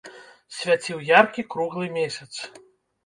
Свяціў 0.59 1.03
яркі 1.09 1.41
круглы 1.55 1.93
месяц. 2.01 2.31